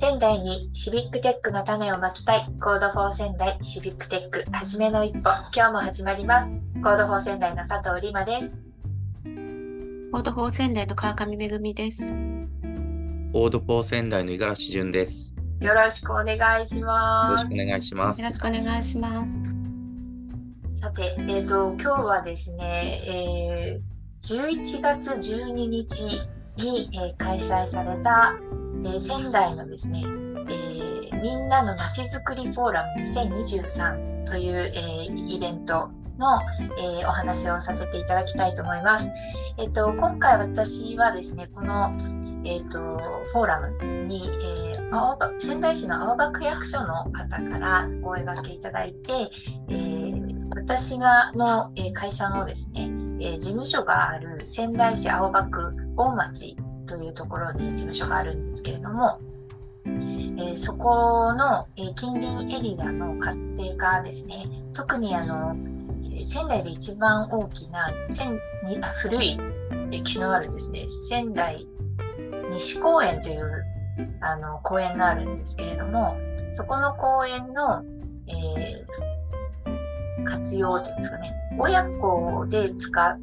[0.00, 8.70] 仙台にシビックテックの種をまきたい Code for 仙台シビックテックはじめの一歩今日も始まります Code for 仙台の佐藤里真です
[10.10, 12.12] Code for 仙台の川上めぐみです。
[13.32, 15.36] オードフォー仙台の五十嵐潤です。
[15.60, 18.20] よろしくお願いしよろますしくお願いします。
[18.20, 19.44] よろしくお願いします。
[20.72, 26.00] さて、えー、と今日はですね、えー11月12日
[26.56, 28.34] に、えー開催された、
[28.84, 30.02] えー仙台のですね、
[30.48, 36.40] えーみんなのまちづくりフォーラム2023という、えーイベントの、
[36.78, 39.08] えーお話をさせていただきたいと思います。
[39.58, 41.90] えっ、と今回私はですね、この、
[42.44, 42.78] えー、と
[43.32, 49.12] フォーラムに、えー青仙台市の青葉区役所の方からお声掛けいただいて、
[49.68, 56.56] えー私がの、えー会社のですね、えー事務所がある仙台市青葉区大町
[56.90, 59.20] というところに事務所があるんですけれども、
[59.86, 65.54] えーそこの、えー近隣エリアの活性化ですね、特にあの、
[66.12, 68.32] え仙台で一番大きな仙
[68.64, 69.38] にあ古い
[69.90, 71.64] 歴史のあるですね、仙台
[72.50, 73.64] 西公園という
[74.20, 76.16] あの公園があるんですけれども、
[76.50, 77.84] そこの公園の、
[78.26, 79.00] えー
[80.22, 83.18] 活用というんですかね、親子で使う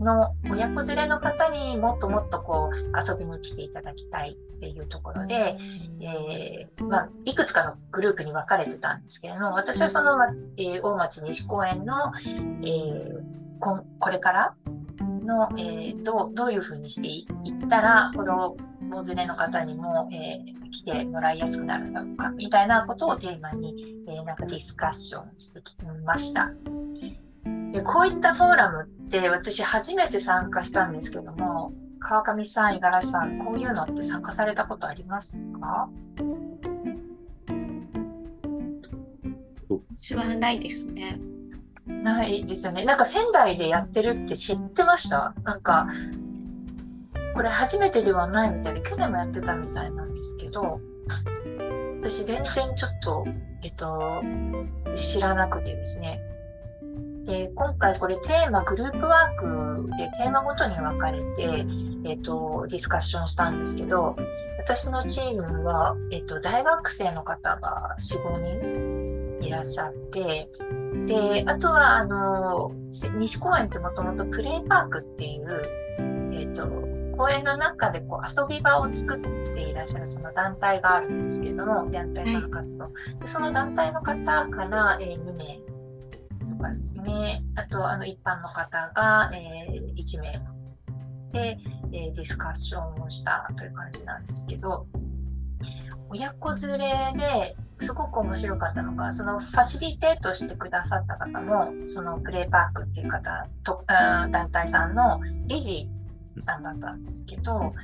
[0.00, 5.56] の親子連れの方にもっともっとこう遊びに来ていただきたいっていうところで、
[6.00, 10.26] えーまあ、いくつかのグループに分かれてたんですけれども、私はその、ま
[10.56, 13.20] えー大町西公園の、えー
[13.60, 14.54] こんこれから
[15.00, 18.56] の、えーどうどういうふうにしていったら子供
[19.06, 26.50] 連れの方にも、えー来てもらいやすくなるんだろうかみたいなことをテーマに、えーなんかディスカッションしてきました。
[27.72, 35.88] でこういったフォーラムって私初めて参加したんですけども川上さん、五十嵐さん、こういうのって参加されたことありますか？
[39.94, 41.20] 私はないですね。
[41.86, 42.84] ないですよね。
[42.84, 45.34] なんか仙台でやってるって知ってました？
[45.44, 45.86] なんか、
[47.34, 50.80] これ初めてではないみたいで、去年もやってたみたいなんですけど、
[52.02, 53.24] 私全然ちょっと、
[53.62, 54.22] えっと、
[54.96, 56.20] 知らなくてですね。
[57.24, 61.66] で、今回これテーマ、グループワークでテーマごとに分かれて、
[62.04, 64.16] えっと、ディスカッションしたんですけど、
[64.58, 70.48] 私のチームは、えっと、大学生の方が4、5人いらっしゃって、
[71.06, 72.72] で、あとは、あの、
[73.16, 75.62] 西公園ってもともとプレイパークっていう、
[76.32, 76.66] えっ、と、
[77.16, 82.88] 公園の中でこう遊び場を作っていらっしゃるその団体があるんですけれども、団体さんの活動。
[83.20, 85.60] でその団体の方から、えー2名
[86.62, 90.40] かですね、あと、あの、一般の方が、えー1名
[91.32, 91.58] で、
[91.92, 94.86] えーディスカッションをしたという感じなんですけど、
[96.08, 105.88] 親子連れですごく面白かったのが、そのファシリテートしてくださった方も、そのプレイパークっていう方と、あー団体さんの理事
[106.40, 107.74] さんだったんですけど、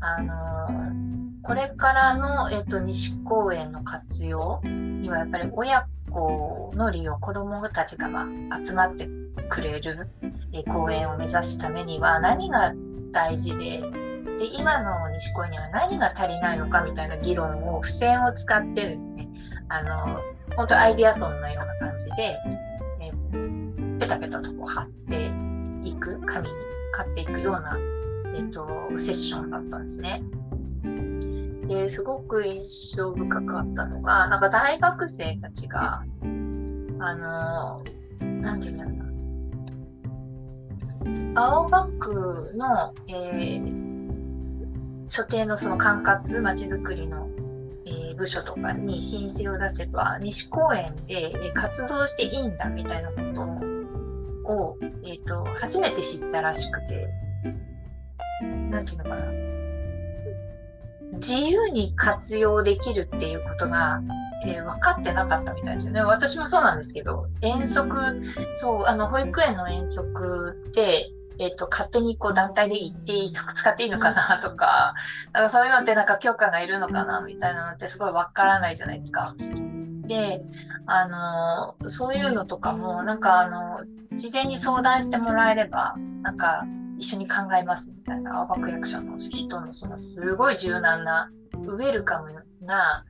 [0.00, 8.26] あのーこれからの、えっと西公園の活用にはやっぱり親子の利用、子どもたちが、ま、
[8.64, 9.08] 集まって
[9.48, 10.08] くれる、
[10.52, 12.72] えー公園を目指すためには何が
[13.12, 13.82] 大事で、
[14.38, 19.28] で今の西公園には何が足りないのかみたいな議論を付箋を使ってですね
[19.68, 20.20] あの
[20.56, 22.36] 本当アイデアソンのような感じで、
[23.00, 23.12] え
[24.00, 25.30] ペタペタとこう貼って
[25.82, 26.54] いく紙に
[26.96, 27.78] 貼っていくような、
[28.34, 28.66] えっと
[28.98, 30.22] セッションだったんですね。
[31.68, 36.02] ですごく印象深かったのがなんか大学生たちが
[36.98, 37.82] あの
[38.40, 39.08] なんていうんだろうな。
[41.40, 43.88] 青葉区の、えー
[45.10, 47.30] 所定のその管轄まちづくりの、
[47.86, 53.16] えー部署とかに申請を出せば西公園で、え活動していいんだみたいなこ
[54.46, 57.08] とを、えー、と初めて知ったらしくて。
[58.70, 59.47] なんていうのかな。
[61.18, 64.00] 自由に活用できるっていうことが、
[64.44, 66.00] えー分かってなかったみたいですよね。
[66.02, 68.22] 私もそうなんですけど、遠足、
[68.54, 71.10] そう、あの、保育園の遠足って、
[71.40, 74.94] えっ、と、勝手にこう団体で行っていい、使っていいのかなとか、
[75.32, 79.34] なんかそういうのってなんか許可がいるのかなみたいなのってすごいわからないじゃないですか。
[80.06, 80.42] で、
[80.86, 81.06] あ
[81.78, 83.84] の、そういうのとかも、なんかあの、
[84.14, 86.64] 事前に相談してもらえれば、なんか
[86.98, 93.04] 一緒に考えますみたいな、青葉区役所の人のそのすごい柔軟な、ウェルカムな、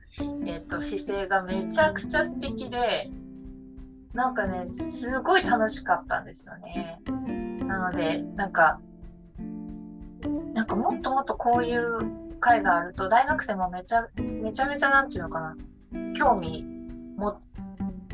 [0.45, 3.09] えっ、と、姿勢がめちゃくちゃ素敵で、
[4.13, 6.99] なんかね、すごい楽しかったんですよね。
[7.65, 8.79] なので、なんか、
[10.53, 15.55] なんかもっともっとこういう会があると大学生もめちゃめちゃめちゃなんていうのかな
[16.17, 16.65] 興味
[17.17, 17.39] 持っ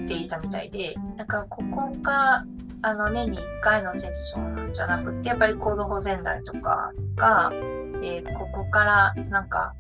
[0.07, 2.44] ていたみたいでなんかここが
[2.86, 9.74] あの年に1回のセッションじゃなくてやっぱり行動保全台とかが、えーここからなんか、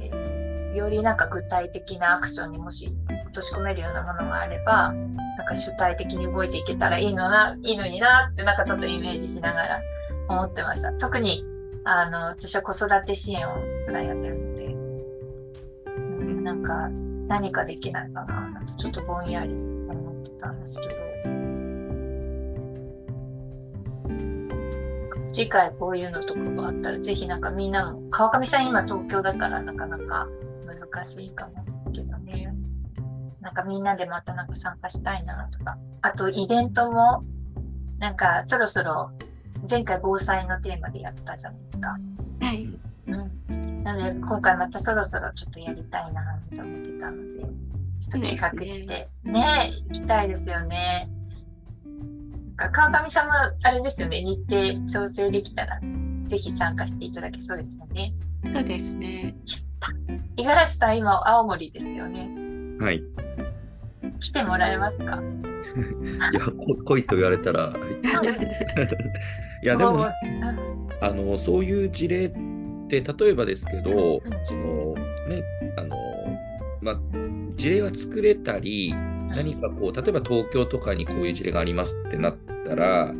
[0.00, 0.30] えー
[0.74, 2.94] よりなんか具体的なアクションにもし
[3.26, 9.80] 落とし込めるようなものがあればなんか主体的に動いていけたらいいのないいのになってなんかちょっとイメージしながら
[10.28, 10.92] 思ってました。
[10.92, 11.44] 特に
[11.82, 13.52] あの私は子育て支援を
[13.86, 14.64] 普段やってるので、
[15.86, 16.88] うん、なんか
[17.26, 21.09] 何かできないかななんてちょっとぼんやり思ってたんですけど。
[25.32, 30.28] 次回こういうのとかがあったらぜひなんかみんなも川上さん今東京だからなかなか
[30.66, 32.54] 難しいかもですけどね
[33.40, 37.24] なんかみんなでまたなんか参加したいなとかあとイベントも
[37.98, 39.10] なんかそろそろ
[39.68, 41.88] 前回防災のテーマでやったじゃないですか。
[42.40, 42.78] はい。
[43.06, 51.08] うん、なので今回またそろそろちょっとやりたいなと思ってたのでちょっと企画してね行きたいですよね。
[52.68, 55.80] 川上さんもあれですよね日程調整できたら
[56.26, 58.12] ぜひ参加していただけそうですよね。
[58.48, 59.34] そうですね。
[60.36, 62.28] 五十嵐さん今青森ですよね。
[62.78, 63.02] はい。
[64.20, 65.20] 来てもらえますか？
[66.32, 67.72] いや、こ来いと言われたら。
[69.62, 70.10] いや、でも、うん
[71.02, 72.30] あの、そういう事例っ
[72.88, 75.42] て、例えばですけどうん、その、ね、
[75.76, 75.96] あの、
[76.82, 77.00] まあ、
[77.56, 78.94] 事例は作れたり、
[79.28, 82.36] 何かこう、例えば東京とかにこういう事例がありますってなっ
[82.66, 83.12] たら、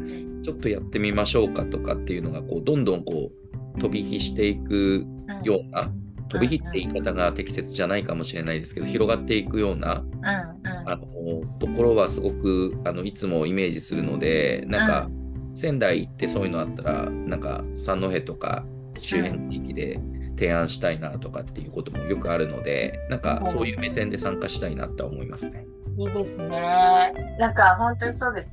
[0.45, 3.31] ちょっとやってみましょうかとかっていうのが、こう、どんどんこ
[3.77, 5.43] う、飛び火していくうん。
[5.45, 5.93] ような、
[6.29, 10.89] 飛び火って言い方が適切じゃないかもしれないですけど、広がっていくような、うんうん。
[10.89, 15.11] あのところはすごくあのいつもイメージするので、なんか、
[15.53, 18.65] 仙台行ってそういうのあったら、なんか三戸とか
[18.99, 20.01] 周辺地域で
[20.40, 25.66] 提案したいなとかっていうこともよくあるので、なんかそういう目線で参加したいなとは思いますね。
[25.98, 27.37] いいですね。
[27.38, 28.48] なんか本当にそうです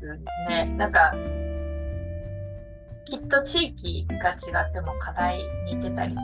[0.50, 0.66] ね。
[0.78, 1.16] なんか
[3.06, 4.36] きっと地域が違
[4.70, 6.20] っても課題似てたりす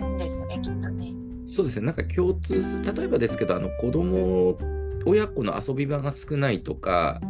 [0.00, 1.12] るんですよね、きっとね。
[1.44, 4.56] そうですね、なんか共通する、例えばですけど、あの子供
[5.04, 7.20] 親子の遊び場が少ないとか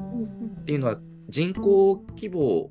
[0.61, 0.99] っていうのは
[1.29, 2.71] 人口規模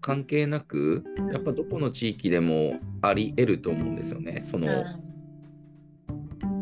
[0.00, 4.40] 関係なく、やっぱどこの地域でもあり得ると思うんですよね。
[4.40, 4.84] その、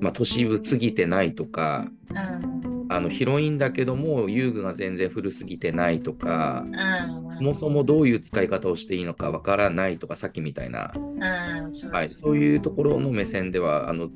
[0.00, 2.86] まあ、都市部過ぎてないとか、うん。
[2.88, 7.36] あの広いんだけども遊具が全然古すぎてないとか、うん。
[7.38, 11.74] そもそもどういう使い方をしていいのかわからないとかさっきみたいな、うん。
[11.74, 14.08] そうはい、そういうところの目線ではあの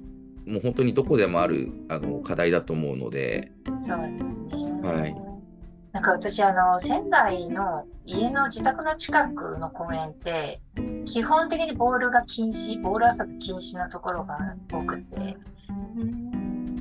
[0.46, 3.52] もう本当にどこでもあるあの課題だと思うので、
[3.82, 4.50] そうですね。
[4.82, 5.29] はい
[5.92, 10.60] なんか私あの仙台の家の自宅の近くの公園って
[11.04, 14.38] 基本的にボールが禁止ボール遊び禁止なところが
[14.72, 15.37] 多くて。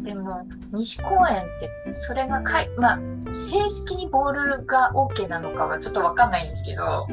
[0.03, 1.45] でも西公園っ
[1.85, 2.99] てそれがかい、まあ、
[3.31, 7.07] 正式にボールが OK なのかはちょっとわかんないんですけど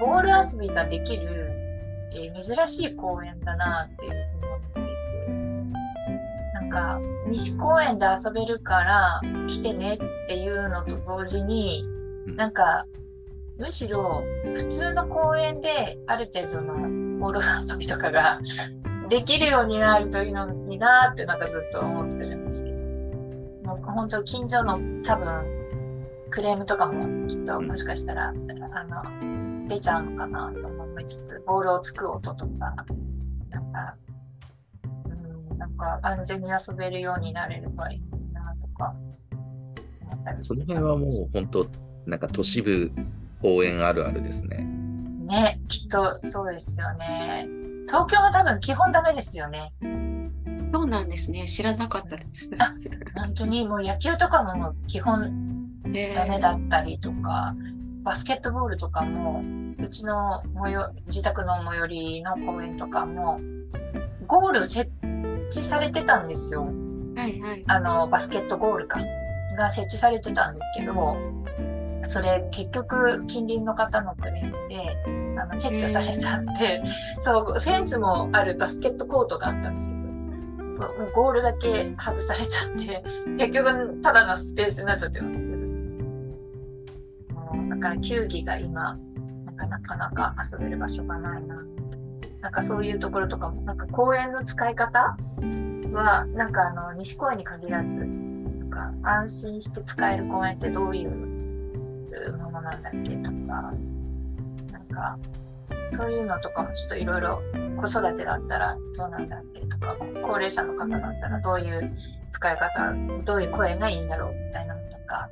[0.00, 1.50] ボール遊びができる、
[2.14, 4.17] えー珍しい公園だなっていう
[6.68, 9.98] なんか西公園で遊べるから来てねっ
[10.28, 11.82] ていうのと同時に
[12.26, 12.36] うん。
[12.36, 12.84] なんか
[13.58, 14.22] むしろ
[14.54, 16.74] 普通の公園である程度の
[17.18, 18.40] ボール遊びとかが
[19.08, 22.78] できるようになるといいのになってなんかずっと思ってるんですけど。
[23.64, 25.44] もう本当近所の多分
[26.30, 32.74] クレームとかもきっともしかしたらあの出ちゃうのかなと思いつつボールをつく音とか
[33.50, 34.07] なんかうん
[35.76, 38.94] なんか安全に遊べるようになれればいいなとか
[40.02, 41.66] 思ったりしてその辺はもう本当
[42.06, 42.90] なんか都市部
[43.42, 44.66] 公園あるあるですね。
[45.26, 47.46] ねきっとそうですよね
[47.86, 49.72] 東京は多分基本ダメですよね
[50.72, 51.48] そうなんですね。
[51.48, 52.50] 知らなかったです。
[52.58, 52.74] あ
[53.14, 55.58] 本当にもう野球とかももう基本
[55.94, 57.54] えーダメだったりとか、
[58.02, 59.42] バスケットボールとかも、
[59.78, 63.40] うちの最寄自宅の最寄りの公園とかも、
[64.26, 64.90] ゴール設
[65.48, 66.64] 置されてたんですよ。
[67.16, 67.64] はいはい。
[67.66, 69.00] あの、バスケットゴールか。
[69.58, 71.16] が設置されてたんですけど、
[72.04, 76.82] それ結局近隣の方のクレームで、あの、撤去されちゃって、
[77.18, 83.04] そう、フェンスもあるバスケットコートがあったんですけど、もうゴールだけ外されちゃって、
[83.36, 85.58] 結局ただのスペースになっちゃってますけど。
[87.68, 88.96] だから球技が今、
[89.44, 91.56] なんかなかなか遊べる場所がないな。
[92.40, 95.16] なんかそういうところとかも、なんか公園の使い方
[95.92, 101.10] は、なんかあの、西公園に限らず、なんか安心して使える公園ってどういう
[102.38, 103.72] ものなんだっけとか、
[104.72, 105.18] なんか、
[105.88, 107.42] そういうのとかもちょっといろいろ
[107.80, 111.96] 子育てだったらどうなんだっけとか、高齢者の方だったらどういう
[112.30, 115.28] 使い方、どういう声がいいんだろうみたいなのとか、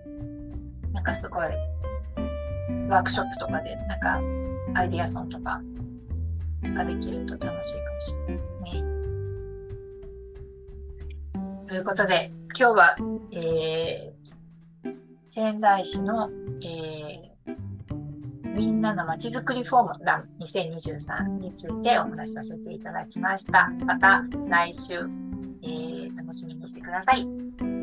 [0.92, 1.46] なんかすごい
[2.88, 4.20] ワークショップとかでなんか
[4.74, 5.60] アイディアソンとか
[6.74, 8.96] ができると楽しいかもしれないですね。
[11.68, 12.96] ということで、今日は、
[13.32, 14.94] えー、
[15.24, 16.30] 仙台市の、
[16.62, 23.70] えー、みんなのまちづくりフォームラン2023についてお話しさせていただきました。
[23.84, 24.94] また来週、
[25.62, 27.75] えー、楽しみにしてください。